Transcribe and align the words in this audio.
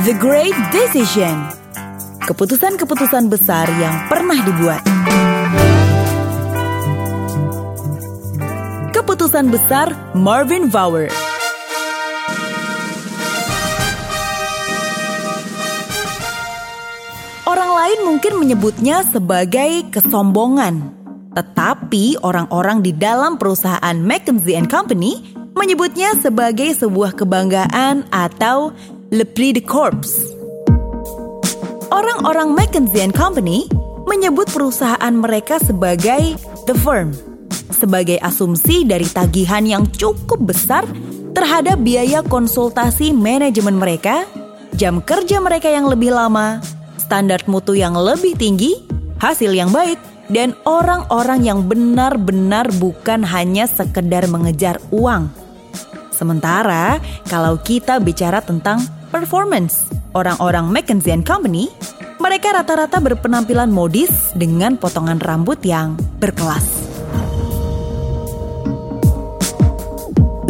The 0.00 0.16
Great 0.16 0.56
Decision. 0.72 1.44
Keputusan-keputusan 2.24 3.28
besar 3.28 3.68
yang 3.76 4.08
pernah 4.08 4.40
dibuat. 4.48 4.80
Keputusan 8.96 9.52
besar 9.52 9.92
Marvin 10.16 10.72
Vower. 10.72 11.12
Orang 17.44 17.70
lain 17.76 17.98
mungkin 18.08 18.40
menyebutnya 18.40 19.04
sebagai 19.04 19.84
kesombongan. 19.92 20.96
Tetapi 21.36 22.24
orang-orang 22.24 22.80
di 22.80 22.96
dalam 22.96 23.36
perusahaan 23.36 24.00
McKinsey 24.00 24.64
Company 24.64 25.36
menyebutnya 25.52 26.16
sebagai 26.16 26.72
sebuah 26.72 27.12
kebanggaan 27.20 28.08
atau 28.08 28.72
le 29.10 29.26
prix 29.26 29.50
de 29.50 29.58
corps. 29.58 30.06
Orang-orang 31.90 32.54
McKinsey 32.54 33.10
Company 33.10 33.66
menyebut 34.06 34.46
perusahaan 34.54 35.14
mereka 35.18 35.58
sebagai 35.58 36.38
the 36.70 36.74
firm, 36.78 37.10
sebagai 37.74 38.22
asumsi 38.22 38.86
dari 38.86 39.10
tagihan 39.10 39.66
yang 39.66 39.82
cukup 39.90 40.38
besar 40.54 40.86
terhadap 41.34 41.82
biaya 41.82 42.22
konsultasi 42.22 43.10
manajemen 43.10 43.82
mereka, 43.82 44.30
jam 44.78 45.02
kerja 45.02 45.42
mereka 45.42 45.66
yang 45.66 45.90
lebih 45.90 46.14
lama, 46.14 46.62
standar 46.94 47.42
mutu 47.50 47.74
yang 47.74 47.98
lebih 47.98 48.38
tinggi, 48.38 48.78
hasil 49.18 49.50
yang 49.50 49.74
baik, 49.74 49.98
dan 50.30 50.54
orang-orang 50.62 51.42
yang 51.42 51.66
benar-benar 51.66 52.70
bukan 52.78 53.26
hanya 53.26 53.66
sekedar 53.66 54.30
mengejar 54.30 54.78
uang. 54.94 55.26
Sementara 56.14 57.02
kalau 57.26 57.58
kita 57.58 57.98
bicara 57.98 58.38
tentang 58.38 58.99
performance, 59.10 59.84
orang-orang 60.16 60.70
McKinsey 60.70 61.20
Company, 61.26 61.68
mereka 62.22 62.54
rata-rata 62.56 63.02
berpenampilan 63.02 63.68
modis 63.68 64.32
dengan 64.38 64.78
potongan 64.78 65.18
rambut 65.18 65.58
yang 65.66 65.98
berkelas. 66.22 66.88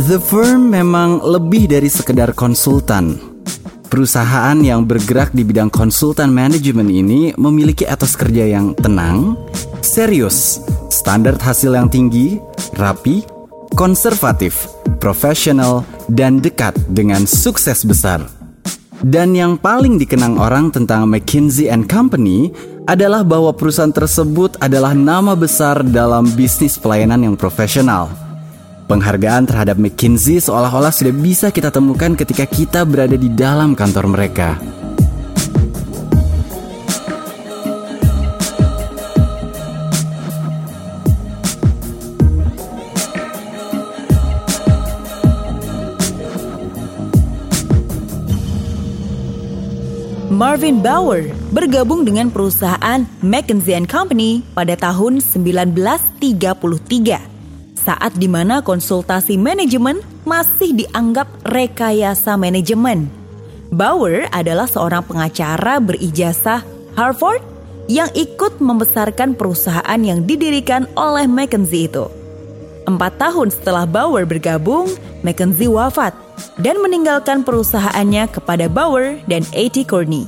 The 0.01 0.21
Firm 0.21 0.73
memang 0.73 1.25
lebih 1.25 1.69
dari 1.73 1.89
sekedar 1.89 2.33
konsultan 2.33 3.31
Perusahaan 3.91 4.55
yang 4.63 4.87
bergerak 4.87 5.35
di 5.35 5.43
bidang 5.43 5.67
konsultan 5.67 6.31
manajemen 6.31 6.87
ini 6.87 7.35
memiliki 7.35 7.83
etos 7.83 8.15
kerja 8.15 8.47
yang 8.47 8.71
tenang, 8.79 9.35
serius, 9.83 10.63
standar 10.95 11.35
hasil 11.35 11.75
yang 11.75 11.91
tinggi, 11.91 12.39
rapi, 12.79 13.27
konservatif, 13.75 14.71
profesional, 15.03 15.83
dan 16.07 16.39
dekat 16.39 16.79
dengan 16.87 17.27
sukses 17.27 17.83
besar. 17.83 18.40
Dan 19.01 19.33
yang 19.33 19.57
paling 19.57 19.97
dikenang 19.97 20.37
orang 20.37 20.69
tentang 20.69 21.09
McKinsey 21.09 21.73
and 21.73 21.89
Company 21.89 22.53
adalah 22.85 23.25
bahwa 23.25 23.53
perusahaan 23.57 23.93
tersebut 23.93 24.61
adalah 24.61 24.93
nama 24.93 25.33
besar 25.33 25.81
dalam 25.85 26.29
bisnis 26.37 26.77
pelayanan 26.77 27.33
yang 27.33 27.37
profesional 27.37 28.13
Penghargaan 28.91 29.47
terhadap 29.47 29.79
McKinsey 29.79 30.43
seolah-olah 30.43 30.91
sudah 30.91 31.15
bisa 31.15 31.55
kita 31.55 31.71
temukan 31.71 32.11
ketika 32.19 32.43
kita 32.43 32.83
berada 32.83 33.15
di 33.15 33.31
dalam 33.31 33.79
kantor 33.79 34.11
mereka. 34.11 34.59
Marvin 50.31 50.79
Bauer 50.79 51.27
bergabung 51.51 52.07
dengan 52.07 52.31
perusahaan 52.31 53.03
McKinsey 53.19 53.83
Company 53.91 54.47
pada 54.55 54.79
tahun 54.79 55.19
1933 55.19 56.55
saat 57.75 58.15
di 58.15 58.31
mana 58.31 58.63
konsultasi 58.63 59.35
manajemen 59.35 59.99
masih 60.23 60.79
dianggap 60.79 61.27
rekayasa 61.51 62.39
manajemen. 62.39 63.11
Bauer 63.75 64.31
adalah 64.31 64.71
seorang 64.71 65.03
pengacara 65.03 65.83
berijazah 65.83 66.63
Harvard 66.95 67.43
yang 67.91 68.07
ikut 68.15 68.63
membesarkan 68.63 69.35
perusahaan 69.35 69.99
yang 69.99 70.23
didirikan 70.31 70.87
oleh 70.95 71.27
McKinsey 71.27 71.91
itu. 71.91 72.20
Empat 72.89 73.21
tahun 73.21 73.53
setelah 73.53 73.85
Bauer 73.85 74.25
bergabung, 74.25 74.89
McKinsey 75.21 75.69
wafat 75.69 76.17
dan 76.61 76.81
meninggalkan 76.81 77.45
perusahaannya 77.45 78.29
kepada 78.33 78.67
Bauer 78.73 79.21
dan 79.29 79.45
A.T. 79.53 79.85
Kearney. 79.85 80.25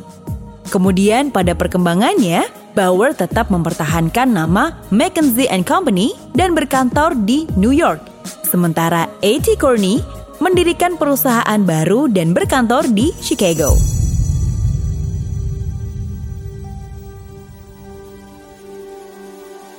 Kemudian 0.68 1.28
pada 1.28 1.52
perkembangannya, 1.52 2.48
Bauer 2.72 3.12
tetap 3.12 3.52
mempertahankan 3.52 4.32
nama 4.32 4.80
McKinsey 4.88 5.48
Company 5.64 6.16
dan 6.32 6.56
berkantor 6.56 7.12
di 7.12 7.44
New 7.60 7.72
York. 7.72 8.00
Sementara 8.48 9.08
A.T. 9.20 9.60
Kearney 9.60 10.00
mendirikan 10.40 10.96
perusahaan 10.96 11.60
baru 11.62 12.08
dan 12.08 12.32
berkantor 12.32 12.88
di 12.90 13.12
Chicago. 13.20 13.91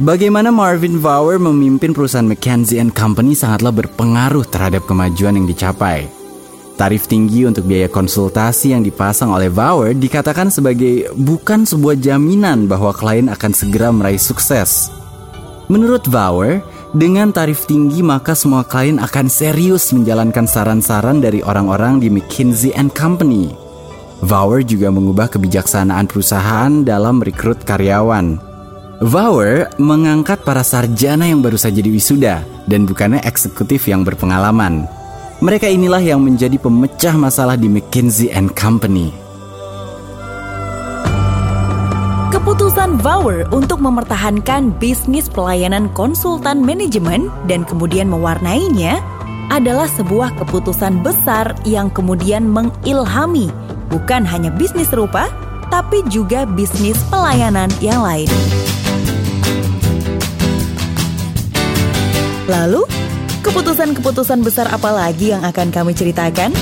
Bagaimana 0.04 0.52
Marvin 0.52 1.00
Bauer 1.00 1.40
memimpin 1.40 1.96
perusahaan 1.96 2.28
McKinsey 2.28 2.76
Company 2.92 3.40
sangatlah 3.40 3.72
berpengaruh 3.72 4.44
terhadap 4.44 4.84
kemajuan 4.84 5.40
yang 5.40 5.48
dicapai. 5.48 6.12
Tarif 6.76 7.08
tinggi 7.08 7.48
untuk 7.48 7.64
biaya 7.64 7.88
konsultasi 7.88 8.76
yang 8.76 8.84
dipasang 8.84 9.32
oleh 9.32 9.48
Bauer 9.48 9.96
dikatakan 9.96 10.52
sebagai 10.52 11.08
bukan 11.16 11.64
sebuah 11.64 11.96
jaminan 12.04 12.68
bahwa 12.68 12.92
klien 12.92 13.32
akan 13.32 13.56
segera 13.56 13.96
meraih 13.96 14.20
sukses. 14.20 14.92
Menurut 15.72 16.04
Bauer, 16.12 16.60
dengan 16.92 17.32
tarif 17.32 17.64
tinggi 17.64 18.04
maka 18.04 18.36
semua 18.36 18.68
klien 18.68 19.00
akan 19.00 19.32
serius 19.32 19.96
menjalankan 19.96 20.44
saran-saran 20.44 21.24
dari 21.24 21.40
orang-orang 21.48 22.04
di 22.04 22.12
McKinsey 22.12 22.76
and 22.76 22.92
Company. 22.92 23.56
Bauer 24.20 24.68
juga 24.68 24.92
mengubah 24.92 25.32
kebijaksanaan 25.32 26.12
perusahaan 26.12 26.84
dalam 26.84 27.24
merekrut 27.24 27.64
karyawan. 27.64 28.52
Bauer 29.04 29.68
mengangkat 29.76 30.48
para 30.48 30.64
sarjana 30.64 31.28
yang 31.28 31.44
baru 31.44 31.60
saja 31.60 31.84
diwisuda 31.84 32.40
dan 32.72 32.88
bukannya 32.88 33.20
eksekutif 33.28 33.92
yang 33.92 34.08
berpengalaman. 34.08 34.88
Mereka 35.44 35.68
inilah 35.68 36.00
yang 36.00 36.24
menjadi 36.24 36.56
pemecah 36.56 37.12
masalah 37.20 37.60
di 37.60 37.68
McKinsey 37.68 38.32
and 38.32 38.56
Company. 38.56 39.12
Keputusan 42.32 43.04
Bauer 43.04 43.44
untuk 43.52 43.84
mempertahankan 43.84 44.72
bisnis 44.80 45.28
pelayanan 45.28 45.92
konsultan 45.92 46.64
manajemen 46.64 47.28
dan 47.52 47.68
kemudian 47.68 48.08
mewarnainya 48.08 49.04
adalah 49.52 49.92
sebuah 50.00 50.32
keputusan 50.40 51.04
besar 51.04 51.52
yang 51.68 51.92
kemudian 51.92 52.48
mengilhami 52.48 53.52
bukan 53.92 54.24
hanya 54.24 54.48
bisnis 54.56 54.88
serupa, 54.88 55.28
tapi 55.68 56.08
juga 56.08 56.48
bisnis 56.48 56.96
pelayanan 57.12 57.68
yang 57.84 58.00
lain. 58.00 58.32
Lalu, 62.48 62.86
Keputusan-keputusan 63.44 64.40
besar 64.40 64.72
apa 64.72 64.88
lagi 64.88 65.36
yang 65.36 65.44
akan 65.44 65.68
kami 65.68 65.92
ceritakan? 65.92 66.56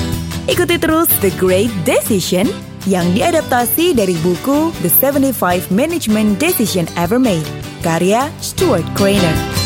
Ikuti 0.50 0.82
terus 0.82 1.06
The 1.22 1.30
Great 1.38 1.70
Decision 1.86 2.50
yang 2.90 3.06
diadaptasi 3.14 3.94
dari 3.94 4.18
buku 4.26 4.74
The 4.82 4.90
75 4.90 5.70
Management 5.70 6.42
Decision 6.42 6.90
Ever 6.98 7.22
Made, 7.22 7.46
karya 7.86 8.34
Stuart 8.42 8.86
Craner. 8.98 9.61